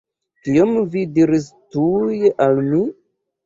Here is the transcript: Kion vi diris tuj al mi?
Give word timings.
Kion 0.47 0.73
vi 0.95 1.03
diris 1.19 1.47
tuj 1.77 2.19
al 2.49 2.61
mi? 2.75 2.85